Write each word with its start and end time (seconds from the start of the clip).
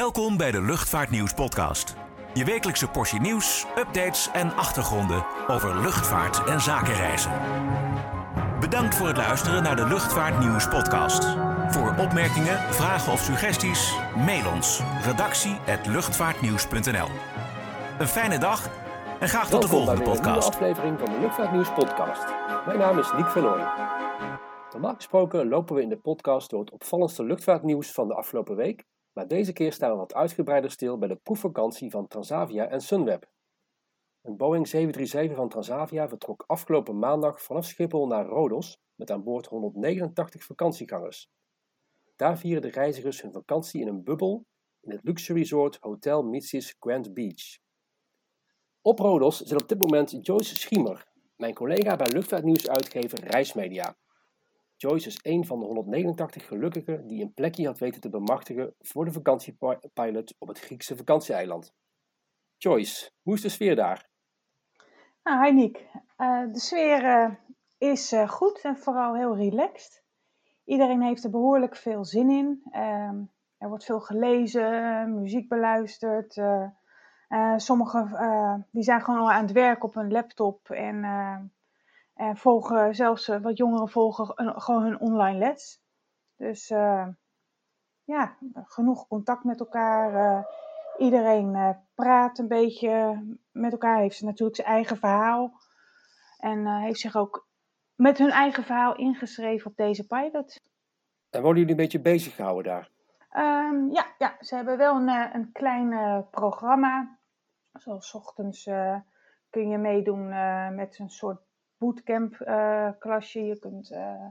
Welkom 0.00 0.36
bij 0.36 0.50
de 0.50 0.62
Luchtvaartnieuws 0.62 1.34
podcast. 1.34 1.94
Je 2.34 2.44
wekelijkse 2.44 2.88
portie 2.88 3.20
nieuws, 3.20 3.66
updates 3.78 4.30
en 4.32 4.56
achtergronden 4.56 5.26
over 5.46 5.80
luchtvaart 5.80 6.44
en 6.44 6.60
zakenreizen. 6.60 7.32
Bedankt 8.60 8.94
voor 8.94 9.06
het 9.06 9.16
luisteren 9.16 9.62
naar 9.62 9.76
de 9.76 9.86
Luchtvaartnieuws 9.86 10.68
podcast. 10.68 11.24
Voor 11.68 11.94
opmerkingen, 11.98 12.72
vragen 12.72 13.12
of 13.12 13.20
suggesties, 13.20 13.94
mail 14.16 14.52
ons. 14.54 14.80
redactie@luchtvaartnieuws.nl. 15.02 17.08
Een 17.98 18.08
fijne 18.08 18.38
dag 18.38 18.68
en 19.18 19.28
graag 19.28 19.48
tot 19.48 19.62
de 19.62 19.68
volgende 19.68 20.02
bij 20.02 20.12
een 20.12 20.16
podcast. 20.16 20.48
aflevering 20.48 20.98
van 20.98 21.12
de 21.12 21.18
Luchtvaartnieuws 21.20 21.72
podcast. 21.72 22.24
Mijn 22.66 22.78
naam 22.78 22.98
is 22.98 23.12
Niek 23.16 23.30
Vernooy. 23.30 23.66
Normaal 24.72 24.94
gesproken 24.94 25.48
lopen 25.48 25.74
we 25.74 25.82
in 25.82 25.88
de 25.88 25.98
podcast 25.98 26.50
door 26.50 26.60
het 26.60 26.70
opvallendste 26.70 27.24
luchtvaartnieuws 27.24 27.92
van 27.92 28.08
de 28.08 28.14
afgelopen 28.14 28.56
week, 28.56 28.84
maar 29.12 29.28
deze 29.28 29.52
keer 29.52 29.72
staan 29.72 29.90
we 29.90 29.96
wat 29.96 30.14
uitgebreider 30.14 30.70
stil 30.70 30.98
bij 30.98 31.08
de 31.08 31.16
proefvakantie 31.16 31.90
van 31.90 32.06
Transavia 32.06 32.68
en 32.68 32.80
Sunweb. 32.80 33.30
Een 34.22 34.36
Boeing 34.36 34.68
737 34.68 35.36
van 35.36 35.48
Transavia 35.48 36.08
vertrok 36.08 36.44
afgelopen 36.46 36.98
maandag 36.98 37.42
vanaf 37.42 37.64
Schiphol 37.64 38.06
naar 38.06 38.26
Rodos 38.26 38.80
met 38.94 39.10
aan 39.10 39.24
boord 39.24 39.46
189 39.46 40.44
vakantiegangers. 40.44 41.30
Daar 42.16 42.38
vieren 42.38 42.62
de 42.62 42.70
reizigers 42.70 43.22
hun 43.22 43.32
vakantie 43.32 43.80
in 43.80 43.88
een 43.88 44.04
bubbel 44.04 44.46
in 44.80 44.90
het 44.90 45.04
luxe 45.04 45.32
resort 45.32 45.76
Hotel 45.80 46.22
Mrs. 46.22 46.76
Grand 46.78 47.14
Beach. 47.14 47.58
Op 48.82 48.98
Rodos 48.98 49.40
zit 49.40 49.62
op 49.62 49.68
dit 49.68 49.78
moment 49.78 50.26
Joyce 50.26 50.56
Schiemer, 50.56 51.08
mijn 51.36 51.54
collega 51.54 51.96
bij 51.96 52.10
luchtvaartnieuwsuitgever 52.10 53.24
Reismedia. 53.24 53.96
Joyce 54.80 55.06
is 55.06 55.18
een 55.22 55.46
van 55.46 55.60
de 55.60 55.66
189 55.66 56.46
gelukkigen 56.46 57.06
die 57.06 57.22
een 57.22 57.34
plekje 57.34 57.66
had 57.66 57.78
weten 57.78 58.00
te 58.00 58.08
bemachtigen 58.08 58.74
voor 58.78 59.04
de 59.04 59.12
vakantiepilot 59.12 60.34
op 60.38 60.48
het 60.48 60.60
Griekse 60.60 60.96
vakantieeiland. 60.96 61.74
Joyce, 62.56 63.10
hoe 63.22 63.34
is 63.34 63.40
de 63.40 63.48
sfeer 63.48 63.76
daar? 63.76 64.08
Nou, 65.22 65.44
hi 65.44 65.52
Niek. 65.52 65.86
Eh, 66.16 66.52
de 66.52 66.58
sfeer 66.58 67.04
eh, 67.04 67.30
is 67.78 68.12
eh, 68.12 68.28
goed 68.28 68.60
en 68.60 68.76
vooral 68.76 69.14
heel 69.14 69.36
relaxed. 69.36 70.04
Iedereen 70.64 71.02
heeft 71.02 71.24
er 71.24 71.30
behoorlijk 71.30 71.76
veel 71.76 72.04
zin 72.04 72.30
in. 72.30 72.62
Ehm, 72.70 73.22
er 73.58 73.68
wordt 73.68 73.84
veel 73.84 74.00
gelezen, 74.00 75.14
muziek 75.20 75.48
beluisterd. 75.48 76.42
Sommigen 77.56 78.66
die 78.70 78.82
zijn 78.82 79.00
gewoon 79.00 79.20
al 79.20 79.30
aan 79.30 79.42
het 79.42 79.52
werk 79.52 79.84
op 79.84 79.94
hun 79.94 80.10
laptop 80.10 80.70
en, 80.70 81.04
en 82.20 82.36
volgen 82.36 82.94
zelfs 82.94 83.28
eh, 83.28 83.40
wat 83.40 83.56
jongeren 83.56 83.88
volgen 83.88 84.34
gewoon 84.60 84.82
hun 84.82 85.00
online 85.00 85.38
les. 85.38 85.82
Dus 86.36 86.70
eh, 86.70 87.06
ja, 88.04 88.36
genoeg 88.54 89.06
contact 89.06 89.44
met 89.44 89.60
elkaar. 89.60 90.14
eh, 90.14 90.44
iedereen 90.98 91.76
praat 91.94 92.38
een 92.38 92.48
beetje 92.48 93.22
met 93.52 93.72
elkaar, 93.72 93.98
heeft 93.98 94.22
natuurlijk 94.22 94.56
zijn 94.56 94.68
eigen 94.68 94.96
verhaal. 94.96 95.52
En 96.38 96.66
heeft 96.66 97.00
zich 97.00 97.16
ook 97.16 97.48
met 97.94 98.18
hun 98.18 98.30
eigen 98.30 98.64
verhaal 98.64 98.96
ingeschreven 98.96 99.70
op 99.70 99.76
deze 99.76 100.06
pilot. 100.06 100.60
En 101.30 101.42
worden 101.42 101.58
jullie 101.58 101.70
een 101.70 101.82
beetje 101.82 102.00
bezig 102.00 102.34
gehouden 102.34 102.72
daar? 102.72 102.90
Ehm, 103.30 103.90
ja, 103.90 104.06
ja, 104.18 104.36
ze 104.40 104.54
hebben 104.54 104.78
wel 104.78 104.96
een, 104.96 105.08
een 105.08 105.52
klein 105.52 106.24
programma. 106.30 107.18
Zoals 107.72 108.14
ochtends 108.14 108.64
kun 109.50 109.68
je 109.68 109.78
meedoen 109.78 110.28
met 110.74 110.98
een 110.98 111.10
soort 111.10 111.49
bootcamp 111.80 112.34
eh, 112.40 112.90
klasje. 112.98 113.44
Je 113.44 113.58
kunt 113.58 113.90
eh 113.90 114.26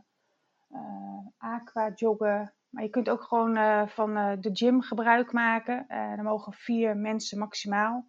eh, 0.70 1.28
aqua 1.38 1.92
joggen. 1.96 2.54
Maar 2.70 2.84
je 2.84 2.90
kunt 2.90 3.10
ook 3.10 3.24
gewoon 3.24 3.88
van 3.88 4.14
de 4.40 4.50
gym 4.54 4.82
gebruik 4.82 5.32
maken. 5.32 5.88
Er 5.88 6.24
mogen 6.24 6.54
vier 6.54 6.98
mensen 6.98 7.38
maximaal. 7.38 8.06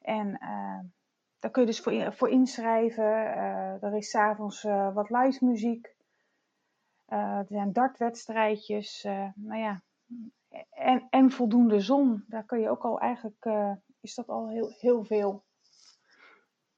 En 0.00 0.38
daar 1.38 1.50
kun 1.50 1.62
je 1.62 1.66
dus 1.68 1.80
voor, 1.80 2.12
voor 2.12 2.28
inschrijven. 2.28 3.04
Er 3.80 3.96
is 3.96 4.10
s'avonds 4.10 4.66
avonds 4.66 4.94
wat 4.94 5.10
live 5.10 5.44
muziek. 5.44 5.94
Er 7.06 7.46
zijn 7.48 7.72
dartwedstrijdjes. 7.72 9.02
nou 9.34 9.60
ja, 9.60 9.82
en, 10.70 11.06
en 11.10 11.30
voldoende 11.30 11.80
zon. 11.80 12.24
Daar 12.28 12.44
kun 12.44 12.60
je 12.60 12.70
ook 12.70 12.84
al 12.84 13.00
eigenlijk, 13.00 13.48
is 14.00 14.14
dat 14.14 14.28
al 14.28 14.48
heel, 14.48 14.68
heel 14.78 15.04
veel. 15.04 15.45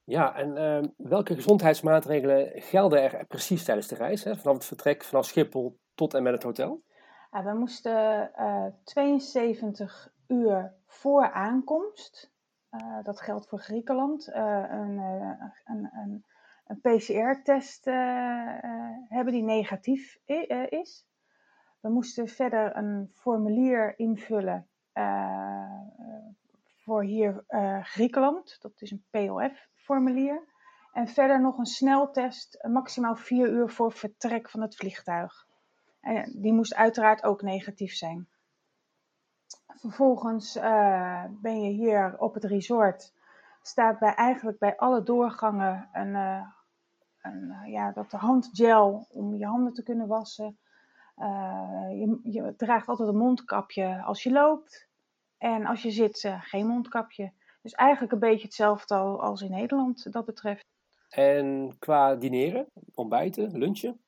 Ja, 0.08 0.34
en 0.34 0.56
ehm, 0.56 0.86
welke 0.96 1.34
gezondheidsmaatregelen 1.34 2.50
gelden 2.54 3.02
er 3.02 3.26
precies 3.26 3.64
tijdens 3.64 3.88
de 3.88 3.94
reis? 3.94 4.24
Hè? 4.24 4.36
Vanaf 4.36 4.54
het 4.56 4.64
vertrek 4.64 5.04
vanaf 5.04 5.24
Schiphol 5.24 5.78
tot 5.94 6.14
en 6.14 6.22
met 6.22 6.32
het 6.32 6.42
hotel? 6.42 6.82
Ja, 7.30 7.44
we 7.44 7.54
moesten 7.58 8.34
eh 8.34 8.66
72 8.84 10.12
uur 10.28 10.74
voor 10.86 11.30
aankomst, 11.32 12.32
eh, 12.70 13.02
dat 13.02 13.20
geldt 13.20 13.48
voor 13.48 13.58
Griekenland, 13.58 14.28
eh, 14.28 14.64
een, 14.70 14.98
eh, 14.98 15.50
een, 15.64 15.90
een, 16.66 16.80
PCR-test 16.80 17.86
eh, 17.86 18.64
eh, 18.64 18.96
hebben 19.08 19.32
die 19.32 19.42
negatief 19.42 20.18
eh, 20.24 20.66
is. 20.68 21.06
We 21.80 21.88
moesten 21.88 22.28
verder 22.28 22.76
een 22.76 23.10
formulier 23.14 23.98
invullen 23.98 24.68
eh, 24.92 25.04
eh, 25.04 26.17
voor 26.88 27.02
hier 27.02 27.44
eh, 27.46 27.84
Griekenland, 27.84 28.56
dat 28.60 28.72
is 28.82 28.90
een 28.90 29.04
POF-formulier. 29.10 30.46
En 30.92 31.08
verder 31.08 31.40
nog 31.40 31.58
een 31.58 31.66
sneltest, 31.66 32.54
eh, 32.54 32.70
maximaal 32.70 33.16
vier 33.16 33.48
uur 33.48 33.70
voor 33.70 33.92
vertrek 33.92 34.50
van 34.50 34.60
het 34.60 34.76
vliegtuig. 34.76 35.46
En 36.00 36.32
die 36.40 36.52
moest 36.52 36.74
uiteraard 36.74 37.24
ook 37.24 37.42
negatief 37.42 37.94
zijn. 37.94 38.28
Vervolgens 39.66 40.56
eh, 40.56 41.24
ben 41.30 41.62
je 41.62 41.70
hier 41.70 42.18
op 42.18 42.34
het 42.34 42.44
resort. 42.44 43.14
Staat 43.62 43.98
bij, 43.98 44.14
eigenlijk 44.14 44.58
bij 44.58 44.76
alle 44.76 45.02
doorgangen 45.02 45.88
een, 45.92 46.14
een, 47.22 47.70
ja, 47.70 47.92
dat 47.92 48.12
handgel 48.12 49.06
om 49.10 49.34
je 49.34 49.46
handen 49.46 49.72
te 49.72 49.82
kunnen 49.82 50.06
wassen. 50.06 50.58
Je, 51.90 52.20
je 52.22 52.54
draagt 52.56 52.88
altijd 52.88 53.08
een 53.08 53.16
mondkapje 53.16 54.02
als 54.02 54.22
je 54.22 54.30
loopt. 54.30 54.87
En 55.38 55.66
als 55.66 55.82
je 55.82 55.90
zit, 55.90 56.24
eh, 56.24 56.42
geen 56.42 56.66
mondkapje. 56.66 57.32
Dus 57.62 57.72
eigenlijk 57.72 58.12
een 58.12 58.18
beetje 58.18 58.44
hetzelfde 58.44 58.94
al- 58.94 59.22
als 59.22 59.42
in 59.42 59.50
Nederland 59.50 60.12
dat 60.12 60.24
betreft. 60.24 60.64
En 61.08 61.76
qua 61.78 62.16
dineren, 62.16 62.66
ontbijten, 62.94 63.58
lunchen? 63.58 64.00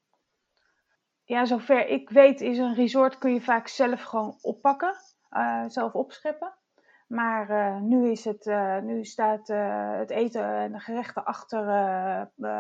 Ja, 1.24 1.44
zover 1.44 1.86
ik 1.86 2.10
weet 2.10 2.41
is 2.41 2.58
een 2.58 2.74
resort 2.74 3.18
kun 3.18 3.32
je 3.32 3.41
vaak 3.41 3.68
zelf 3.68 4.02
gewoon 4.02 4.38
oppakken, 4.41 4.94
eh, 5.28 5.64
zelf 5.68 5.92
opscheppen. 5.92 6.54
Maar 7.06 7.50
eh, 7.50 7.80
nu, 7.80 8.10
is 8.10 8.24
het, 8.24 8.44
nu 8.82 9.04
staat 9.04 9.48
het 9.98 10.10
eten 10.10 10.44
en 10.44 10.72
de 10.72 10.80
gerechten 10.80 11.24
achter 11.24 11.64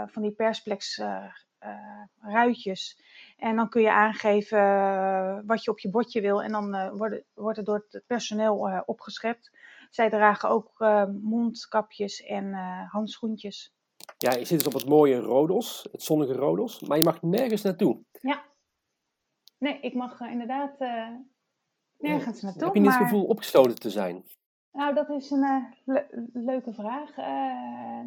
van 0.06 0.22
die 0.22 0.32
persplex 0.32 1.02
ruitjes. 2.20 3.02
En 3.40 3.56
dan 3.56 3.68
kun 3.68 3.82
je 3.82 3.92
aangeven 3.92 4.58
eh, 4.58 5.38
wat 5.46 5.64
je 5.64 5.70
op 5.70 5.78
je 5.78 5.90
bordje 5.90 6.20
wil 6.20 6.42
en 6.42 6.52
dan 6.52 6.74
eh, 6.74 6.90
worden, 6.92 7.24
wordt 7.34 7.56
het 7.56 7.66
door 7.66 7.86
het 7.88 8.02
personeel 8.06 8.68
eh, 8.68 8.80
opgeschept. 8.86 9.50
Zij 9.90 10.10
dragen 10.10 10.48
ook 10.48 10.78
mondkapjes 11.22 12.22
en 12.22 12.54
handschoentjes. 12.90 13.74
Ja, 14.18 14.32
je 14.32 14.44
zit 14.44 14.58
dus 14.58 14.66
op 14.66 14.72
het 14.80 14.88
mooie 14.88 15.16
Rodos, 15.16 15.88
het 15.92 16.02
zonnige 16.02 16.32
Rodos, 16.32 16.80
maar 16.80 16.96
je 16.96 17.04
mag 17.04 17.22
nergens 17.22 17.62
naartoe. 17.62 18.02
Ja. 18.20 18.44
Nee, 19.58 19.80
ik 19.80 19.94
mag 19.94 20.20
inderdaad 20.20 20.78
nergens 21.98 22.42
naartoe. 22.42 22.64
Heb 22.64 22.74
je 22.74 22.80
niet 22.80 22.90
het 22.90 23.02
gevoel 23.02 23.24
opgesloten 23.24 23.78
te 23.78 23.90
zijn? 23.90 24.24
Nou, 24.72 24.94
dat 24.94 25.08
is 25.08 25.30
een 25.30 25.42
eh, 25.42 25.64
le- 25.84 26.26
leuke 26.32 26.72
vraag. 26.72 27.16
Eh, 27.16 28.04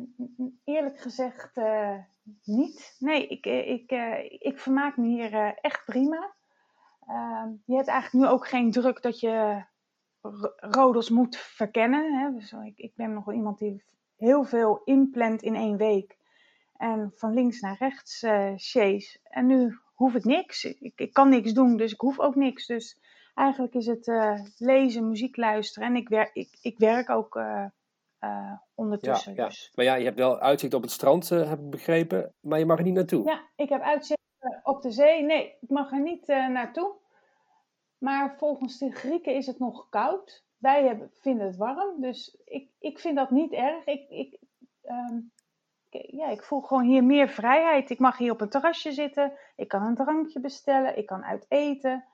eerlijk 0.64 1.00
gezegd 1.00 1.58
eh, 1.58 1.98
niet. 2.44 2.96
Nee, 3.00 3.28
ik, 3.28 3.46
ik, 3.46 3.92
ik 4.40 4.60
vermaak 4.60 4.98
me 4.98 5.08
hier 5.08 5.34
echt 5.62 5.86
prima. 5.86 6.34
Ehm, 7.08 7.50
je 7.66 7.76
hebt 7.76 7.88
eigenlijk 7.88 8.26
nu 8.26 8.32
ook 8.32 8.48
geen 8.48 8.72
druk 8.72 9.02
dat 9.02 9.20
je 9.20 9.64
R- 10.22 10.54
Rodos 10.56 11.10
moet 11.10 11.38
verkennen. 11.38 12.20
Hè? 12.20 12.32
Dus 12.34 12.52
ik, 12.52 12.78
ik 12.78 12.96
ben 12.96 13.14
nog 13.14 13.26
wel 13.26 13.36
iemand 13.36 13.58
die 13.58 13.84
heel 14.18 14.44
veel 14.44 14.82
inplant 14.84 15.42
in 15.42 15.56
één 15.56 15.78
week. 15.78 16.18
En 16.78 17.12
van 17.16 17.34
links 17.34 17.60
naar 17.60 17.76
rechts 17.80 18.20
chase. 18.56 19.20
En 19.24 19.46
nu 19.46 19.78
hoef 19.94 20.14
ik 20.14 20.24
niks. 20.24 20.64
Ik, 20.64 20.94
ik 20.96 21.14
kan 21.14 21.30
niks 21.30 21.54
doen, 21.54 21.78
dus 21.78 21.94
ik 21.94 22.00
hoef 22.00 22.20
ook 22.20 22.36
niks. 22.36 22.66
Dus 22.66 23.00
eigenlijk 23.34 23.74
is 23.74 23.86
het 23.86 24.08
eh, 24.08 24.40
lezen, 24.58 25.08
muziek 25.08 25.38
luisteren. 25.38 25.88
En 25.88 25.96
ik, 25.96 26.10
wer 26.10 26.30
ik, 26.34 26.58
ik 26.62 26.78
werk 26.78 27.10
ook 27.10 27.36
eh, 27.36 27.66
eh, 28.20 28.54
ondertussen. 28.74 29.36
ja. 29.36 29.46
Dus. 29.46 29.72
Maar 29.76 29.86
ja, 29.86 29.96
je 29.96 30.06
hebt 30.06 30.18
wel 30.18 30.40
uitzicht 30.40 30.74
op 30.74 30.82
het 30.82 30.92
strand, 30.92 31.30
heb 31.30 31.60
ik 31.60 31.70
begrepen, 31.70 32.34
maar 32.40 32.60
je 32.60 32.66
mag 32.66 32.78
er 32.78 32.84
niet 32.84 32.94
naartoe. 32.94 33.26
Ja, 33.26 33.42
ik 33.56 33.70
heb 33.70 33.82
uitzicht 33.82 34.22
op 34.64 34.82
de 34.82 34.92
zee. 34.92 35.24
Nee, 35.24 35.58
ik 35.62 35.70
mag 35.70 35.92
er 35.92 36.02
niet 36.02 36.28
naartoe. 36.28 36.96
Maar 37.98 38.36
volgens 38.38 38.78
de 38.78 38.92
Grieken 38.92 39.36
is 39.36 39.48
het 39.48 39.60
nog 39.60 39.90
koud. 39.90 40.44
Wij 40.58 40.84
hebben, 40.84 41.10
vinden 41.12 41.46
het 41.46 41.56
warm. 41.56 42.02
Dus 42.02 42.38
ik, 42.46 42.70
ik 42.80 43.00
vind 43.00 43.16
dat 43.16 43.32
niet 43.32 43.52
erg. 43.52 43.86
Ik, 43.86 44.10
ik, 44.10 44.40
ehm, 44.82 45.20
ja, 45.90 46.28
ik 46.28 46.44
voel 46.44 46.62
gewoon 46.62 46.84
hier 46.84 47.04
meer 47.04 47.30
vrijheid. 47.30 47.90
Ik 47.90 48.00
mag 48.00 48.18
hier 48.18 48.32
op 48.32 48.42
een 48.42 48.50
terrasje 48.50 48.92
zitten. 48.92 49.34
Ik 49.56 49.68
kan 49.68 49.82
een 49.82 49.96
drankje 49.96 50.40
bestellen. 50.40 50.98
Ik 50.98 51.06
kan 51.06 51.24
uit 51.24 51.46
eten. 51.50 52.06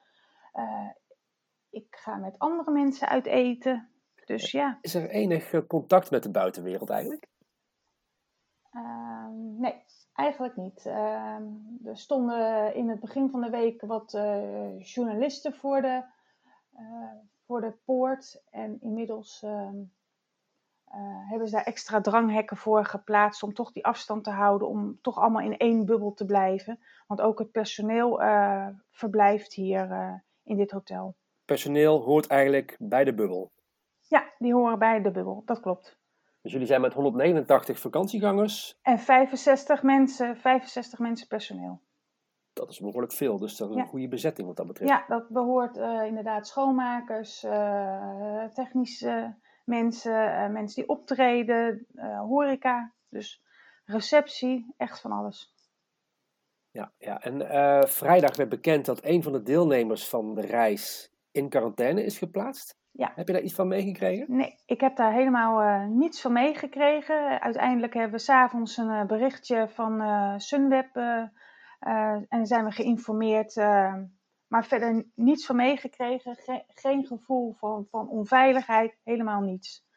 Ik 1.69 1.95
ga 1.95 2.15
met 2.15 2.39
andere 2.39 2.71
mensen 2.71 3.07
uit 3.07 3.25
eten. 3.25 3.89
Dus 4.25 4.51
ja. 4.51 4.77
Is 4.81 4.95
er 4.95 5.09
enig 5.09 5.67
contact 5.67 6.11
met 6.11 6.23
de 6.23 6.31
buitenwereld 6.31 6.89
eigenlijk? 6.89 7.27
Ehm, 8.71 9.59
nee, 9.59 9.83
eigenlijk 10.13 10.55
niet. 10.55 10.85
Ehm, 10.85 11.43
er 11.83 11.97
stonden 11.97 12.75
in 12.75 12.89
het 12.89 12.99
begin 12.99 13.29
van 13.29 13.41
de 13.41 13.49
week 13.49 13.81
wat 13.81 14.13
uh, 14.13 14.79
journalisten 14.79 15.53
voor 15.53 15.81
de, 15.81 16.03
uh, 16.73 17.11
voor 17.45 17.61
de 17.61 17.77
poort. 17.85 18.43
En 18.49 18.81
inmiddels 18.81 19.43
ehm, 19.43 19.77
hebben 21.29 21.47
ze 21.47 21.55
daar 21.55 21.65
extra 21.65 22.01
dranghekken 22.01 22.57
voor 22.57 22.85
geplaatst 22.85 23.43
om 23.43 23.53
toch 23.53 23.71
die 23.71 23.85
afstand 23.85 24.23
te 24.23 24.31
houden, 24.31 24.67
om 24.67 25.01
toch 25.01 25.17
allemaal 25.17 25.41
in 25.41 25.57
één 25.57 25.85
bubbel 25.85 26.13
te 26.13 26.25
blijven. 26.25 26.79
Want 27.07 27.21
ook 27.21 27.39
het 27.39 27.51
personeel 27.51 28.19
verblijft 28.89 29.53
hier 29.53 30.21
in 30.43 30.57
dit 30.57 30.71
hotel. 30.71 31.15
Personeel 31.49 32.01
hoort 32.01 32.27
eigenlijk 32.27 32.75
bij 32.79 33.03
de 33.03 33.13
bubbel? 33.13 33.51
Ja, 34.07 34.33
die 34.37 34.53
horen 34.53 34.79
bij 34.79 35.01
de 35.01 35.11
bubbel, 35.11 35.41
dat 35.45 35.59
klopt. 35.59 35.97
Dus 36.41 36.51
jullie 36.51 36.67
zijn 36.67 36.81
met 36.81 36.93
189 36.93 37.79
vakantiegangers? 37.79 38.79
En 38.81 38.99
65 38.99 39.83
mensen, 39.83 40.37
65 40.37 40.99
mensen 40.99 41.27
personeel. 41.27 41.81
Dat 42.53 42.69
is 42.69 42.79
behoorlijk 42.79 43.13
veel, 43.13 43.37
dus 43.37 43.57
dat 43.57 43.69
is 43.69 43.75
ja. 43.75 43.81
een 43.81 43.87
goede 43.87 44.07
bezetting 44.07 44.47
wat 44.47 44.57
dat 44.57 44.67
betreft. 44.67 44.91
Ja, 44.91 45.05
dat 45.07 45.29
behoort 45.29 45.77
inderdaad 46.07 46.47
schoonmakers, 46.47 47.39
technische 48.53 49.35
mensen, 49.65 50.11
uh, 50.11 50.49
mensen 50.49 50.81
die 50.81 50.89
optreden, 50.89 51.87
horeca, 52.27 52.93
dus 53.07 53.43
receptie, 53.85 54.73
echt 54.77 55.01
van 55.01 55.11
alles. 55.11 55.53
Ja, 56.71 56.91
ja. 56.97 57.21
en 57.21 57.87
vrijdag 57.87 58.35
werd 58.35 58.49
bekend 58.49 58.85
dat 58.85 59.03
een 59.03 59.23
van 59.23 59.31
de 59.31 59.43
deelnemers 59.43 60.07
van 60.07 60.35
de 60.35 60.41
reis 60.41 61.08
in 61.31 61.49
quarantaine 61.49 62.03
is 62.03 62.17
geplaatst. 62.17 62.77
Ja. 62.91 63.11
Heb 63.15 63.27
je 63.27 63.33
daar 63.33 63.41
iets 63.41 63.53
van 63.53 63.67
meegekregen? 63.67 64.25
Nee, 64.35 64.55
ik 64.65 64.81
heb 64.81 64.95
daar 64.95 65.13
helemaal 65.13 65.87
niets 65.87 66.21
van 66.21 66.33
meegekregen. 66.33 67.41
Uiteindelijk 67.41 67.93
hebben 67.93 68.11
we 68.11 68.19
s'avonds 68.19 68.77
een 68.77 69.07
berichtje 69.07 69.69
van 69.69 70.01
Sunweb 70.39 70.95
en 72.29 72.45
zijn 72.45 72.65
we 72.65 72.71
geïnformeerd 72.71 73.55
maar 74.49 74.65
verder 74.65 75.05
niets 75.15 75.45
van 75.45 75.55
meegekregen. 75.55 76.35
geen 76.67 77.05
gevoel 77.05 77.53
van, 77.53 77.87
van 77.89 78.09
onveiligheid. 78.09 78.99
Helemaal 79.03 79.41
niets. 79.41 79.87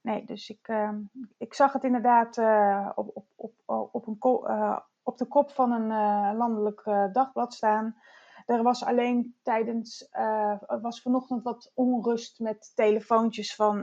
Nee, 0.00 0.24
dus 0.24 0.48
ik, 0.48 0.68
uh, 0.68 0.90
ik 1.38 1.54
zag 1.54 1.72
het 1.72 1.84
inderdaad 1.84 2.36
uh, 2.36 2.90
op, 2.94 3.10
op, 3.14 3.26
op, 3.64 3.90
op, 3.92 4.06
een 4.06 4.18
uh, 4.20 4.78
op 5.02 5.18
de 5.18 5.26
kop 5.26 5.50
van 5.50 5.72
een 5.72 5.90
eh, 5.90 6.38
landelijk 6.38 6.82
dagblad 7.12 7.54
staan. 7.54 7.96
Er 8.44 8.62
was 8.62 8.84
alleen 8.84 9.36
tijdens, 9.42 10.08
er 10.10 10.80
was 10.80 11.00
vanochtend 11.00 11.42
wat 11.42 11.72
onrust 11.74 12.40
met 12.40 12.72
telefoontjes 12.74 13.54
van 13.54 13.78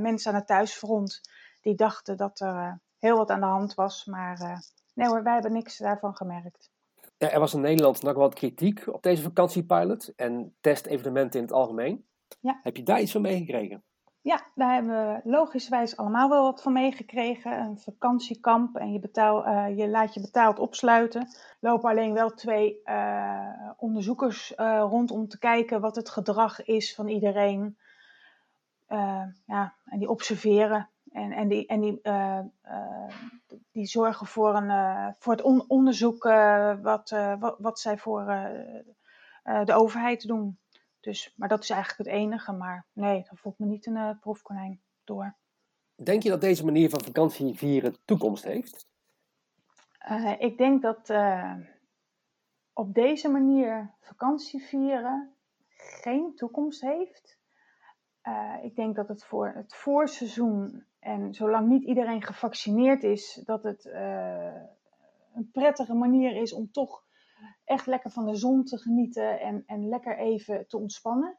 mensen 0.00 0.32
aan 0.32 0.38
het 0.38 0.46
thuisfront. 0.46 1.20
Die 1.60 1.74
dachten 1.74 2.16
dat 2.16 2.40
er 2.40 2.80
heel 2.98 3.16
wat 3.16 3.30
aan 3.30 3.40
de 3.40 3.46
hand 3.46 3.74
was. 3.74 4.04
Maar 4.04 4.62
nee 4.94 5.08
hoor, 5.08 5.22
wij 5.22 5.32
hebben 5.32 5.52
niks 5.52 5.78
daarvan 5.78 6.16
gemerkt. 6.16 6.70
Ja, 7.16 7.30
er 7.30 7.40
was 7.40 7.54
in 7.54 7.60
Nederland 7.60 8.02
nog 8.02 8.14
wat 8.14 8.34
kritiek 8.34 8.86
op 8.86 9.02
deze 9.02 9.22
vakantiepilot 9.22 10.14
en 10.14 10.56
testevenementen 10.60 11.40
in 11.40 11.46
het 11.46 11.54
algemeen. 11.54 12.06
Ja. 12.40 12.60
Heb 12.62 12.76
je 12.76 12.82
daar 12.82 13.00
iets 13.00 13.12
van 13.12 13.22
meegekregen? 13.22 13.82
Ja, 14.20 14.46
daar 14.54 14.74
hebben 14.74 14.90
we 14.90 15.20
logischerwijs 15.30 15.96
allemaal 15.96 16.28
wel 16.28 16.42
wat 16.42 16.62
van 16.62 16.72
meegekregen. 16.72 17.60
Een 17.60 17.78
vakantiekamp 17.78 18.76
en 18.76 18.92
je, 18.92 18.98
betaal, 18.98 19.46
uh, 19.46 19.76
je 19.78 19.88
laat 19.88 20.14
je 20.14 20.20
betaald 20.20 20.58
opsluiten. 20.58 21.28
Lopen 21.60 21.90
alleen 21.90 22.12
wel 22.12 22.34
twee 22.34 22.80
uh, 22.84 23.70
onderzoekers 23.76 24.52
uh, 24.56 24.84
rond 24.88 25.10
om 25.10 25.28
te 25.28 25.38
kijken 25.38 25.80
wat 25.80 25.96
het 25.96 26.08
gedrag 26.08 26.64
is 26.64 26.94
van 26.94 27.08
iedereen. 27.08 27.78
ja, 29.46 29.74
en 29.84 29.98
die 29.98 30.08
observeren 30.08 30.88
en, 31.12 31.32
en 31.32 31.48
die, 31.48 31.66
en 31.66 31.80
die, 31.80 32.00
die 33.72 33.86
zorgen 33.86 34.26
voor, 34.26 34.54
een, 34.56 35.14
voor 35.18 35.32
het 35.32 35.42
on 35.42 35.64
onderzoek 35.68 36.22
wat, 36.82 37.10
wat, 37.38 37.56
wat, 37.58 37.80
zij 37.80 37.98
voor 37.98 38.24
de 39.64 39.72
overheid 39.74 40.26
doen. 40.26 40.58
Dus, 41.08 41.34
maar 41.36 41.48
dat 41.48 41.62
is 41.62 41.70
eigenlijk 41.70 42.10
het 42.10 42.18
enige. 42.18 42.52
Maar 42.52 42.86
nee, 42.92 43.24
dat 43.28 43.38
voelt 43.38 43.58
me 43.58 43.66
niet 43.66 43.86
een 43.86 44.18
proefkonijn 44.20 44.80
door. 45.04 45.36
Denk 45.94 46.22
je 46.22 46.28
dat 46.28 46.40
deze 46.40 46.64
manier 46.64 46.90
van 46.90 47.02
vakantie 47.02 47.54
vieren 47.54 47.96
toekomst 48.04 48.44
heeft? 48.44 48.86
ik 50.38 50.58
denk 50.58 50.82
dat 50.82 51.12
op 52.72 52.94
deze 52.94 53.28
manier 53.28 53.94
vakantie 54.00 54.62
vieren 54.62 55.34
geen 55.76 56.34
toekomst 56.34 56.80
heeft. 56.80 57.38
ik 58.62 58.76
denk 58.76 58.96
dat 58.96 59.08
het 59.08 59.24
voor 59.24 59.52
het 59.54 59.74
voorseizoen 59.74 60.84
en 60.98 61.34
zolang 61.34 61.68
niet 61.68 61.84
iedereen 61.84 62.22
gevaccineerd 62.22 63.02
is, 63.02 63.42
dat 63.44 63.62
het 63.62 63.84
een 65.34 65.50
prettige 65.52 65.94
manier 65.94 66.36
is 66.36 66.52
om 66.52 66.72
toch 66.72 67.04
echt 67.64 67.86
lekker 67.86 68.10
van 68.10 68.26
de 68.26 68.36
zon 68.36 68.64
te 68.64 68.78
genieten 68.78 69.40
en, 69.40 69.62
en 69.66 69.88
lekker 69.88 70.18
even 70.18 70.66
te 70.66 70.76
ontspannen. 70.76 71.38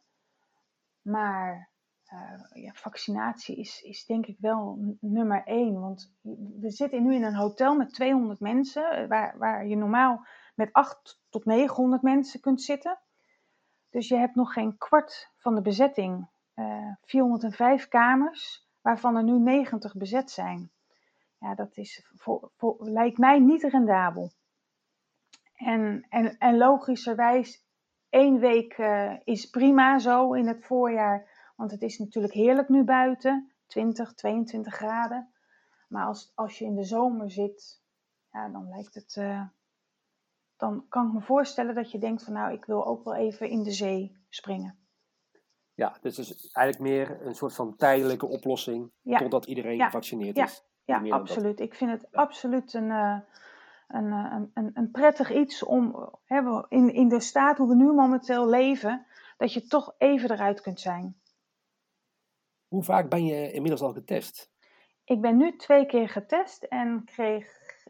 Maar 1.02 1.70
uh, 2.14 2.64
ja, 2.64 2.74
vaccinatie 2.74 3.56
is, 3.56 3.82
is 3.82 4.06
denk 4.06 4.26
ik 4.26 4.38
wel 4.40 4.78
nummer 5.00 5.44
één. 5.44 5.80
Want 5.80 6.14
we 6.60 6.70
zitten 6.70 7.04
nu 7.04 7.16
in 7.16 7.24
een 7.24 7.36
hotel 7.36 7.76
met 7.76 7.94
200 7.94 8.40
mensen, 8.40 9.08
waar, 9.08 9.38
waar 9.38 9.68
je 9.68 9.76
normaal 9.76 10.26
met 10.56 10.74
8 10.74 11.22
tot 11.30 11.46
900 11.46 12.02
mensen 12.02 12.40
kunt 12.40 12.62
zitten. 12.62 13.00
Dus 13.90 14.08
je 14.08 14.16
hebt 14.16 14.36
nog 14.36 14.54
geen 14.54 14.78
kwart 14.78 15.32
van 15.38 15.56
de 15.56 15.62
bezetting. 15.62 16.30
Uh, 16.56 16.94
405 17.02 17.88
kamers 17.88 18.68
waarvan 18.82 19.16
er 19.16 19.24
nu 19.24 19.40
90 19.40 19.96
bezet 19.96 20.32
zijn. 20.32 20.72
Ja, 21.40 21.56
dat 21.56 21.78
is 21.78 22.12
voor, 22.16 22.52
lijkt 22.80 23.18
mij 23.18 23.40
niet 23.40 23.64
rendabel. 23.64 24.32
En, 25.60 26.06
en, 26.10 26.38
en 26.38 26.58
logischerwijs, 26.58 27.66
één 28.10 28.40
week 28.40 28.78
uh, 28.78 29.14
is 29.24 29.50
prima 29.50 30.00
zo 30.00 30.34
in 30.34 30.48
het 30.48 30.66
voorjaar, 30.66 31.52
want 31.56 31.72
het 31.72 31.82
is 31.82 31.98
natuurlijk 31.98 32.34
heerlijk 32.34 32.70
nu 32.70 32.84
buiten, 32.84 33.52
20, 33.68 34.14
22 34.14 34.74
graden. 34.74 35.34
Maar 35.88 36.06
als, 36.06 36.32
als 36.36 36.60
je 36.60 36.66
in 36.66 36.76
de 36.76 36.84
zomer 36.84 37.32
zit, 37.32 37.82
ja, 38.32 38.50
dan 38.50 38.70
lijkt 38.70 38.94
het. 38.94 39.16
Uh, 39.16 39.42
dan 40.58 40.86
kan 40.90 41.08
ik 41.08 41.14
me 41.14 41.22
voorstellen 41.22 41.76
dat 41.76 41.92
je 41.92 42.00
denkt 42.00 42.24
van 42.24 42.34
nou, 42.34 42.54
ik 42.54 42.66
wil 42.66 42.86
ook 42.86 43.04
wel 43.04 43.16
even 43.16 43.50
in 43.50 43.64
de 43.64 43.72
zee 43.72 44.18
springen. 44.30 44.78
Ja, 45.74 45.98
dus 46.02 46.18
het 46.18 46.28
is 46.28 46.52
eigenlijk 46.52 46.92
meer 46.92 47.26
een 47.26 47.36
soort 47.36 47.54
van 47.54 47.76
tijdelijke 47.76 48.26
oplossing 48.26 48.92
ja. 49.02 49.18
totdat 49.18 49.46
iedereen 49.46 49.78
ja. 49.78 49.86
gevaccineerd 49.86 50.36
ja. 50.36 50.44
is. 50.44 50.64
Ja, 50.86 51.02
absoluut. 51.10 51.60
Ik 51.60 51.74
vind 51.74 51.92
het 51.92 52.12
absoluut 52.12 52.74
een, 52.74 52.90
uh, 52.90 53.20
een, 53.90 54.12
een, 54.12 54.52
een, 54.54 54.72
een, 54.74 54.92
prettig 54.92 55.32
iets 55.32 55.64
om 55.64 56.10
hè, 56.26 56.64
in, 56.70 56.94
in 56.94 57.08
de 57.08 57.20
staat 57.20 57.58
hoe 57.58 57.68
we 57.68 57.76
nu 57.76 57.94
momenteel 57.94 58.50
leven, 58.50 59.06
dat 59.38 59.54
je 59.54 59.68
toch 59.68 59.96
even 59.98 60.32
eruit 60.32 60.62
kunt 60.62 60.80
zijn. 60.80 61.16
Hoe 62.68 62.84
vaak 62.84 63.10
ben 63.10 63.26
je 63.26 63.52
inmiddels 63.52 63.82
al 63.82 63.94
getest? 63.94 64.52
Ik 65.04 65.22
ben 65.22 65.38
nu 65.38 65.56
twee 65.56 65.86
keer 65.86 66.10
getest 66.10 66.64
en 66.64 67.04
kreeg 67.06 67.48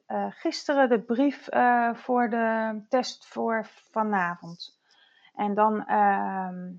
uh, 0.07 0.25
gisteren 0.29 0.89
de 0.89 1.01
brief 1.01 1.53
uh, 1.53 1.93
voor 1.93 2.29
de 2.29 2.79
test 2.89 3.27
voor 3.27 3.65
vanavond. 3.91 4.79
En 5.33 5.53
dan 5.53 5.85
ehm, 5.85 6.71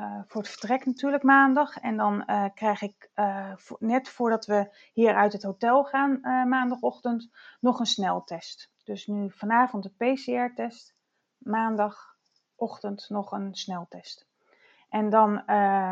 uh, 0.00 0.20
voor 0.26 0.40
het 0.40 0.50
vertrek 0.50 0.86
natuurlijk 0.86 1.22
maandag. 1.22 1.76
En 1.78 1.96
dan 1.96 2.22
uh, 2.26 2.44
krijg 2.54 2.82
ik 2.82 3.10
uh, 3.14 3.52
voor, 3.56 3.76
net 3.80 4.08
voordat 4.08 4.46
we 4.46 4.76
hier 4.92 5.14
uit 5.14 5.32
het 5.32 5.42
hotel 5.42 5.84
gaan 5.84 6.20
maandagochtend 6.48 7.30
nog 7.60 7.78
een 7.78 7.86
sneltest. 7.86 8.70
Dus 8.84 9.06
nu 9.06 9.30
vanavond 9.30 9.82
de 9.82 9.90
PCR-test, 9.90 10.94
maandagochtend 11.38 13.08
nog 13.08 13.32
een 13.32 13.54
sneltest. 13.54 14.28
En 14.88 15.10
dan 15.10 15.42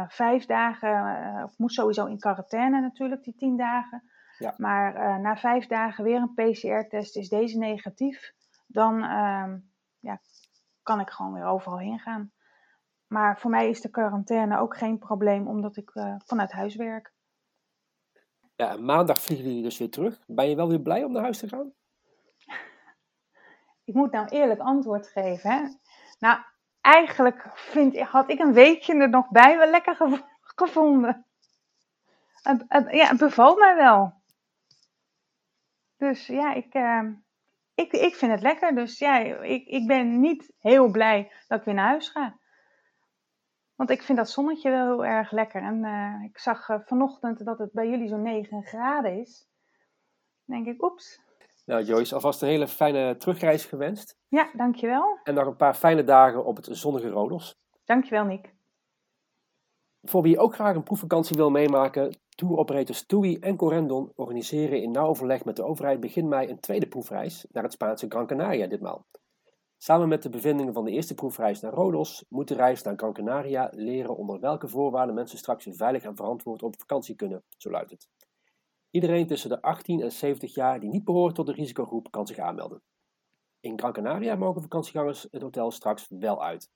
vijf 0.09 0.47
dagen, 0.47 1.45
of 1.45 1.59
moet 1.59 1.73
sowieso 1.73 2.07
in 2.07 2.19
quarantaine 2.19 2.81
natuurlijk, 2.81 3.25
die 3.25 3.35
tien 3.37 3.57
dagen. 3.57 4.11
Ja. 4.39 4.55
Maar 4.57 5.21
na 5.21 5.37
vijf 5.37 5.67
dagen 5.67 6.05
weer 6.05 6.21
een 6.21 6.35
PCR-test, 6.35 7.17
is 7.17 7.29
deze 7.29 7.59
negatief, 7.59 8.33
dan 8.67 9.03
ehm, 9.03 9.59
ja, 10.01 10.21
kan 10.83 11.01
ik 11.01 11.11
gewoon 11.11 11.33
weer 11.33 11.45
overal 11.45 11.79
heen 11.79 11.99
gaan. 11.99 12.33
Maar 13.09 13.39
voor 13.39 13.51
mij 13.51 13.69
is 13.69 13.81
de 13.81 13.91
quarantaine 13.91 14.59
ook 14.59 14.77
geen 14.77 14.99
probleem, 14.99 15.47
omdat 15.47 15.77
ik 15.77 15.91
uh, 15.95 16.15
vanuit 16.25 16.53
huis 16.53 16.77
werk. 16.77 17.13
Ja, 18.57 18.77
maandag 18.77 19.21
vliegen 19.21 19.47
jullie 19.47 19.63
dus 19.63 19.79
weer 19.79 19.91
terug. 19.91 20.23
Ben 20.27 20.49
je 20.49 20.57
wel 20.57 20.69
weer 20.69 20.81
blij 20.81 21.05
om 21.05 21.13
naar 21.13 21.23
huis 21.23 21.39
te 21.39 21.49
gaan? 21.49 21.73
ik 23.85 23.95
moet 23.95 24.13
nou 24.13 24.29
eerlijk 24.29 24.61
antwoord 24.61 25.09
geven. 25.09 25.51
Hè? 25.51 25.69
Nou, 26.19 26.39
eigenlijk 26.81 27.51
vind, 27.55 27.99
had 27.99 28.31
ik 28.31 28.39
een 28.39 28.53
weekje 28.53 28.95
er 28.95 29.09
nog 29.09 29.29
bij 29.29 29.59
wel 29.59 29.71
lekker 29.71 29.97
gev 29.97 30.21
gevonden. 30.41 31.27
Het, 32.43 32.65
het, 32.69 32.91
ja, 32.91 33.07
het 33.07 33.19
bevalt 33.19 33.59
mij 33.59 33.77
wel. 33.77 34.13
Dus 35.97 36.27
ja, 36.27 36.53
ik, 36.53 36.75
uh, 36.75 37.03
ik, 37.75 37.93
ik 37.93 38.15
vind 38.15 38.33
het 38.33 38.43
lekker. 38.43 38.75
Dus 38.75 38.99
ja, 38.99 39.19
ik, 39.19 39.67
ik 39.67 39.87
ben 39.87 40.21
niet 40.21 40.53
heel 40.59 40.91
blij 40.91 41.33
dat 41.49 41.59
ik 41.59 41.65
weer 41.65 41.75
naar 41.75 41.89
huis 41.89 42.09
ga. 42.09 42.38
Want 43.79 43.91
ik 43.91 44.03
vind 44.03 44.19
dat 44.19 44.31
zonnetje 44.31 44.71
wel 44.71 44.87
heel 44.87 45.05
erg 45.05 45.31
lekker. 45.31 45.63
En 45.63 45.85
uh, 45.85 46.25
ik 46.25 46.39
zag 46.39 46.69
uh, 46.69 46.79
vanochtend 46.85 47.45
dat 47.45 47.59
het 47.59 47.73
bij 47.73 47.89
jullie 47.89 48.09
zo'n 48.09 48.23
9 48.23 48.63
graden 48.63 49.21
is. 49.21 49.49
Dan 50.45 50.65
denk 50.65 50.77
ik, 50.77 50.83
oeps. 50.83 51.21
Nou 51.65 51.85
Joyce, 51.85 52.15
alvast 52.15 52.43
een 52.43 52.49
hele 52.49 52.69
fijne 52.69 53.17
terugreis 53.17 53.65
gewenst. 53.65 54.19
Ja, 54.29 54.51
dankjewel. 54.53 55.19
En 55.25 55.35
nog 55.35 55.47
een 55.47 55.57
paar 55.57 55.75
fijne 55.75 56.05
dagen 56.05 56.45
op 56.45 56.57
het 56.57 56.69
zonnige 56.71 57.09
Rodos. 57.09 57.55
Dankjewel 57.85 58.25
Nick. 58.25 58.55
Voor 60.03 60.23
wie 60.23 60.39
ook 60.39 60.55
graag 60.55 60.75
een 60.75 60.83
proefvakantie 60.83 61.37
wil 61.37 61.51
meemaken, 61.51 62.19
touroperators 62.29 63.07
TUI 63.07 63.39
en 63.39 63.57
Corendon 63.57 64.13
organiseren 64.15 64.83
in 64.83 64.91
nauw 64.91 65.07
overleg 65.07 65.45
met 65.45 65.57
de 65.57 65.65
overheid 65.65 66.01
begin 66.01 66.29
mei 66.29 66.49
een 66.49 66.61
tweede 66.61 66.89
proefreis 66.89 67.47
naar 67.51 67.63
het 67.63 67.73
Spaanse 67.73 68.07
Gran 68.09 68.27
Canaria 68.27 68.67
ditmaal. 68.67 69.07
Samen 69.81 70.09
met 70.09 70.23
de 70.23 70.31
bevindingen 70.31 70.73
van 70.73 70.85
de 70.85 70.91
eerste 70.91 71.15
proefreis 71.15 71.61
naar 71.61 71.73
Rodos 71.73 72.25
moet 72.29 72.49
de 72.49 72.55
reis 72.55 72.83
naar 72.83 72.97
Gran 72.97 73.71
leren 73.71 74.17
onder 74.17 74.41
welke 74.41 74.69
voorwaarden 74.69 75.15
mensen 75.15 75.39
straks 75.39 75.67
veilig 75.71 76.03
en 76.03 76.17
verantwoord 76.17 76.63
op 76.63 76.79
vakantie 76.79 77.15
kunnen, 77.15 77.45
zo 77.57 77.71
luidt 77.71 77.91
het. 77.91 78.09
Iedereen 78.91 79.27
tussen 79.27 79.51
de 79.51 79.63
18 79.63 80.01
en 80.01 80.13
70 80.13 80.55
jaar 80.55 80.81
die 80.81 80.91
niet 80.91 81.05
behoort 81.05 81.35
tot 81.35 81.47
de 81.47 81.53
risicogroep 81.53 82.11
kan 82.11 82.27
zich 82.27 82.39
aanmelden. 82.39 82.83
In 83.61 83.79
Gran 83.79 84.39
mogen 84.39 84.63
vakantiegangers 84.63 85.27
het 85.31 85.43
hotel 85.43 85.71
straks 85.71 86.07
wel 86.09 86.45
uit. 86.45 86.71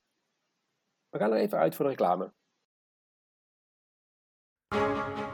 We 1.08 1.18
gaan 1.18 1.32
er 1.32 1.38
even 1.38 1.58
uit 1.58 1.74
voor 1.74 1.84
de 1.84 1.90
reclame. 1.90 2.32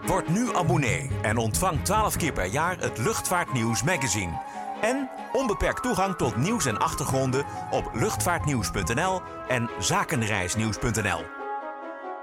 Word 0.07 0.29
nu 0.29 0.55
abonnee 0.55 1.11
en 1.23 1.37
ontvang 1.37 1.85
12 1.85 2.17
keer 2.17 2.33
per 2.33 2.47
jaar 2.47 2.81
het 2.81 2.99
Luchtvaartnieuws 2.99 3.83
magazine. 3.83 4.58
En 4.81 5.11
onbeperkt 5.33 5.83
toegang 5.83 6.17
tot 6.17 6.37
nieuws 6.37 6.67
en 6.67 6.79
achtergronden 6.79 7.45
op 7.71 7.91
luchtvaartnieuws.nl 7.95 9.21
en 9.49 9.71
zakenreisnieuws.nl. 9.79 11.21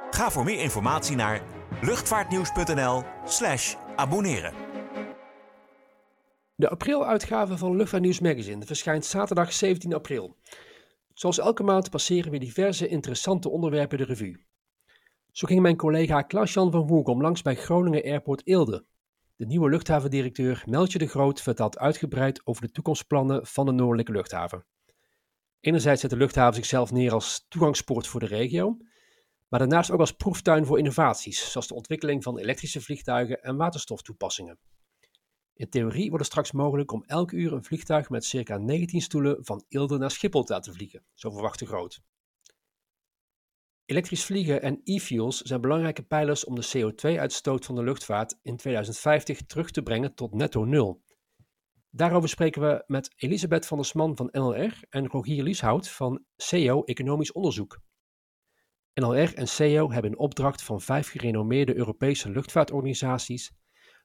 Ga 0.09 0.31
voor 0.31 0.43
meer 0.43 0.59
informatie 0.59 1.15
naar 1.15 1.41
luchtvaartnieuws.nl/slash 1.81 3.75
abonneren. 3.95 4.53
De 6.55 6.69
apriluitgave 6.69 7.57
van 7.57 7.75
Luchtvaartnieuws 7.75 8.19
Magazine 8.19 8.65
verschijnt 8.65 9.05
zaterdag 9.05 9.53
17 9.53 9.93
april. 9.93 10.35
Zoals 11.13 11.39
elke 11.39 11.63
maand 11.63 11.89
passeren 11.89 12.31
we 12.31 12.37
diverse 12.37 12.87
interessante 12.87 13.49
onderwerpen 13.49 13.97
de 13.97 14.03
revue. 14.03 14.45
Zo 15.31 15.47
ging 15.47 15.61
mijn 15.61 15.75
collega 15.75 16.21
Klaas-Jan 16.21 16.71
van 16.71 16.87
Woerkom 16.87 17.21
langs 17.21 17.41
bij 17.41 17.55
Groningen 17.55 18.03
Airport 18.03 18.47
Eelde. 18.47 18.85
De 19.37 19.45
nieuwe 19.45 19.69
luchthavendirecteur 19.69 20.63
Meltje 20.65 20.97
de 20.97 21.07
Groot 21.07 21.41
vertelt 21.41 21.77
uitgebreid 21.77 22.41
over 22.45 22.61
de 22.61 22.71
toekomstplannen 22.71 23.45
van 23.47 23.65
de 23.65 23.71
Noordelijke 23.71 24.11
Luchthaven. 24.11 24.65
Enerzijds 25.59 26.01
zet 26.01 26.09
de 26.09 26.17
luchthaven 26.17 26.55
zichzelf 26.55 26.91
neer 26.91 27.13
als 27.13 27.45
toegangspoort 27.47 28.07
voor 28.07 28.19
de 28.19 28.25
regio, 28.25 28.77
maar 29.47 29.59
daarnaast 29.59 29.91
ook 29.91 29.99
als 29.99 30.11
proeftuin 30.11 30.65
voor 30.65 30.77
innovaties, 30.77 31.51
zoals 31.51 31.67
de 31.67 31.73
ontwikkeling 31.73 32.23
van 32.23 32.37
elektrische 32.37 32.81
vliegtuigen 32.81 33.41
en 33.43 33.55
waterstoftoepassingen. 33.55 34.59
In 35.53 35.69
theorie 35.69 36.09
wordt 36.09 36.23
het 36.23 36.31
straks 36.31 36.51
mogelijk 36.51 36.91
om 36.91 37.03
elk 37.03 37.31
uur 37.31 37.53
een 37.53 37.63
vliegtuig 37.63 38.09
met 38.09 38.25
circa 38.25 38.57
19 38.57 39.01
stoelen 39.01 39.45
van 39.45 39.65
Eelde 39.67 39.97
naar 39.97 40.11
Schiphol 40.11 40.43
te 40.43 40.53
laten 40.53 40.73
vliegen, 40.73 41.05
zo 41.13 41.31
verwacht 41.31 41.59
de 41.59 41.65
Groot. 41.65 42.01
Elektrisch 43.85 44.25
vliegen 44.25 44.61
en 44.61 44.81
e-fuels 44.83 45.41
zijn 45.41 45.61
belangrijke 45.61 46.03
pijlers 46.03 46.45
om 46.45 46.55
de 46.55 46.69
CO2-uitstoot 46.75 47.65
van 47.65 47.75
de 47.75 47.83
luchtvaart 47.83 48.39
in 48.41 48.57
2050 48.57 49.41
terug 49.45 49.71
te 49.71 49.81
brengen 49.81 50.15
tot 50.15 50.33
netto 50.33 50.63
nul. 50.63 51.03
Daarover 51.89 52.29
spreken 52.29 52.61
we 52.61 52.83
met 52.87 53.13
Elisabeth 53.15 53.67
van 53.67 53.77
der 53.77 53.85
Sman 53.85 54.15
van 54.15 54.29
NLR 54.31 54.79
en 54.89 55.07
Rogier 55.07 55.43
Lieshout 55.43 55.89
van 55.89 56.25
CEO 56.35 56.83
Economisch 56.83 57.31
Onderzoek. 57.31 57.81
NLR 58.93 59.33
en 59.33 59.47
CEO 59.47 59.91
hebben 59.91 60.11
in 60.11 60.17
opdracht 60.17 60.63
van 60.63 60.81
vijf 60.81 61.09
gerenommeerde 61.09 61.75
Europese 61.75 62.29
luchtvaartorganisaties 62.29 63.53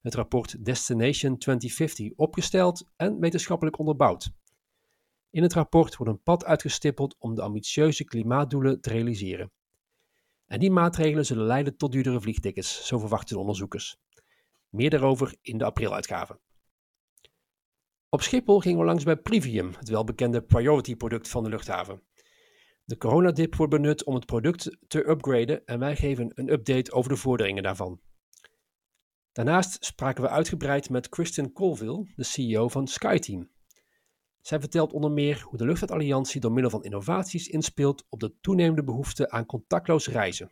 het 0.01 0.15
rapport 0.15 0.65
Destination 0.65 1.39
2050 1.39 2.13
opgesteld 2.17 2.91
en 2.97 3.21
wetenschappelijk 3.21 3.79
onderbouwd. 3.79 4.31
In 5.31 5.43
het 5.43 5.53
rapport 5.53 5.97
wordt 5.97 6.13
een 6.13 6.23
pad 6.23 6.45
uitgestippeld 6.45 7.17
om 7.19 7.35
de 7.35 7.43
ambitieuze 7.43 8.05
klimaatdoelen 8.05 8.81
te 8.81 8.91
realiseren. 8.91 9.53
En 10.51 10.59
die 10.59 10.71
maatregelen 10.71 11.27
zullen 11.27 11.47
leiden 11.47 11.77
tot 11.77 11.93
duurdere 11.93 12.21
vliegtickets, 12.21 12.87
zo 12.87 12.99
verwachten 12.99 13.35
de 13.35 13.41
onderzoekers. 13.41 13.99
Meer 14.69 14.91
daarover 14.91 15.37
in 15.43 15.59
de 15.59 15.65
apriluitgave. 15.65 16.41
Op 18.09 18.23
Schiphol 18.23 18.61
gingen 18.61 18.79
we 18.79 18.85
langs 18.85 19.05
bij 19.05 19.17
Privium, 19.17 19.75
het 19.79 19.89
welbekende 19.89 20.43
priority 20.43 20.97
product 20.97 21.29
van 21.29 21.43
de 21.43 21.49
luchthaven. 21.49 22.03
De 22.85 22.97
coronadip 22.97 23.55
wordt 23.55 23.73
benut 23.73 24.05
om 24.05 24.15
het 24.15 24.27
product 24.27 24.77
te 24.87 25.09
upgraden 25.09 25.65
en 25.65 25.79
wij 25.79 25.97
geven 25.97 26.33
een 26.35 26.53
update 26.53 26.93
over 26.93 27.11
de 27.11 27.17
vorderingen 27.17 27.63
daarvan. 27.63 28.01
Daarnaast 29.33 29.85
spraken 29.85 30.23
we 30.23 30.29
uitgebreid 30.29 30.91
met 30.91 31.09
Kristen 31.09 31.53
Colville, 31.53 32.13
de 32.17 32.25
CEO 32.25 32.69
van 32.69 32.87
SkyTeam. 32.87 33.51
Zij 34.41 34.61
vertelt 34.61 34.93
onder 34.93 35.11
meer 35.11 35.41
hoe 35.41 35.59
de 35.59 35.65
Luchtvaartalliantie 35.65 36.41
door 36.41 36.53
middel 36.53 36.71
van 36.71 36.85
innovaties 36.85 37.49
inspeelt 37.49 38.07
op 38.09 38.21
de 38.21 38.35
toenemende 38.41 38.85
behoefte 38.85 39.31
aan 39.31 39.47
contactloos 39.47 40.09
reizen. 40.09 40.51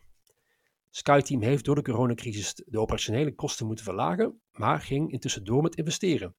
SkyTeam 0.89 1.41
heeft 1.41 1.65
door 1.65 1.75
de 1.75 1.81
coronacrisis 1.81 2.55
de 2.55 2.79
operationele 2.79 3.35
kosten 3.35 3.65
moeten 3.65 3.85
verlagen, 3.85 4.41
maar 4.51 4.81
ging 4.81 5.11
intussen 5.11 5.43
door 5.43 5.61
met 5.61 5.75
investeren. 5.75 6.35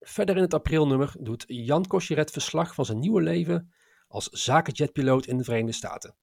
Verder 0.00 0.36
in 0.36 0.42
het 0.42 0.54
aprilnummer 0.54 1.16
doet 1.20 1.44
Jan 1.46 1.86
Koscheret 1.86 2.30
verslag 2.30 2.74
van 2.74 2.84
zijn 2.84 2.98
nieuwe 2.98 3.22
leven 3.22 3.72
als 4.06 4.28
zakenjetpiloot 4.28 5.26
in 5.26 5.36
de 5.36 5.44
Verenigde 5.44 5.72
Staten. 5.72 6.16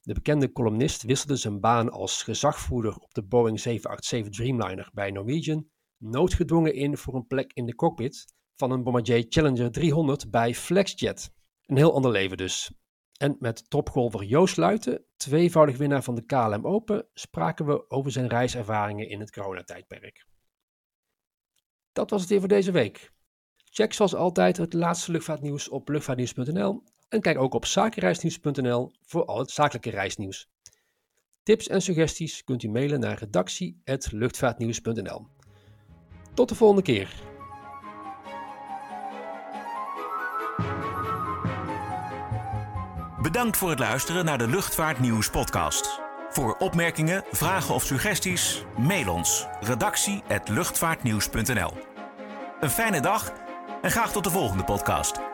De 0.00 0.14
bekende 0.14 0.52
columnist 0.52 1.02
wisselde 1.02 1.36
zijn 1.36 1.60
baan 1.60 1.90
als 1.90 2.22
gezagvoerder 2.22 2.96
op 2.96 3.14
de 3.14 3.22
Boeing 3.22 3.60
787 3.60 4.32
Dreamliner 4.32 4.90
bij 4.92 5.10
Norwegian 5.10 5.68
noodgedwongen 5.96 6.74
in 6.74 6.96
voor 6.96 7.14
een 7.14 7.26
plek 7.26 7.52
in 7.52 7.66
de 7.66 7.74
cockpit 7.74 8.36
van 8.58 8.70
een 8.70 8.82
Bombardier 8.82 9.26
Challenger 9.28 9.70
300 9.70 10.30
bij 10.30 10.54
Flexjet. 10.54 11.32
Een 11.66 11.76
heel 11.76 11.94
ander 11.94 12.10
leven 12.10 12.36
dus. 12.36 12.72
En 13.16 13.36
met 13.38 13.70
topgolfer 13.70 14.24
Joost 14.24 14.56
Luiten, 14.56 15.04
tweevoudig 15.16 15.76
winnaar 15.76 16.02
van 16.02 16.14
de 16.14 16.24
KLM 16.24 16.66
Open, 16.66 17.08
spraken 17.14 17.66
we 17.66 17.90
over 17.90 18.10
zijn 18.10 18.28
reiservaringen 18.28 19.08
in 19.08 19.20
het 19.20 19.32
coronatijdperk. 19.32 20.26
Dat 21.92 22.10
was 22.10 22.20
het 22.20 22.30
weer 22.30 22.38
voor 22.38 22.48
deze 22.48 22.70
week. 22.70 23.12
Check 23.56 23.92
zoals 23.92 24.14
altijd 24.14 24.56
het 24.56 24.72
laatste 24.72 25.12
luchtvaartnieuws 25.12 25.68
op 25.68 25.88
luchtvaartnieuws.nl 25.88 26.82
en 27.08 27.20
kijk 27.20 27.38
ook 27.38 27.54
op 27.54 27.66
zakenreisnieuws.nl 27.66 28.92
voor 29.00 29.24
al 29.24 29.38
het 29.38 29.50
zakelijke 29.50 29.90
reisnieuws. 29.90 30.50
Tips 31.42 31.68
en 31.68 31.82
suggesties 31.82 32.44
kunt 32.44 32.62
u 32.62 32.68
mailen 32.68 33.00
naar 33.00 33.18
redactie.luchtvaartnieuws.nl. 33.18 35.26
Tot 36.34 36.48
de 36.48 36.54
volgende 36.54 36.82
keer. 36.82 37.27
Bedankt 43.32 43.56
voor 43.56 43.70
het 43.70 43.78
luisteren 43.78 44.24
naar 44.24 44.38
de 44.38 44.48
Luchtvaartnieuws 44.48 45.30
podcast. 45.30 46.00
Voor 46.30 46.56
opmerkingen, 46.58 47.24
vragen 47.30 47.74
of 47.74 47.84
suggesties, 47.84 48.64
mail 48.76 49.12
ons 49.12 49.46
redactie@luchtvaartnieuws.nl. 49.60 51.72
Een 52.60 52.70
fijne 52.70 53.00
dag 53.00 53.32
en 53.82 53.90
graag 53.90 54.12
tot 54.12 54.24
de 54.24 54.30
volgende 54.30 54.64
podcast. 54.64 55.27